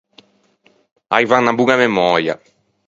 Aivan 1.17 1.41
unna 1.43 1.57
boña 1.57 1.79
memöia. 1.81 2.35